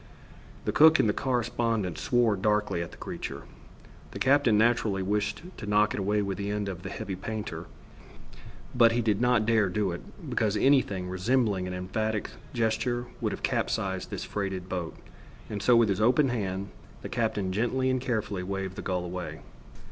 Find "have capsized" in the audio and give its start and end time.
13.31-14.09